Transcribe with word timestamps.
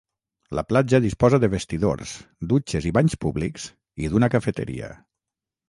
La 0.59 0.61
platja 0.69 0.99
disposa 1.03 1.39
de 1.43 1.49
vestidors, 1.55 2.15
dutxes 2.55 2.89
i 2.93 2.95
banys 3.01 3.19
públics 3.27 3.69
i 4.07 4.13
d'una 4.15 4.33
cafeteria. 4.39 4.93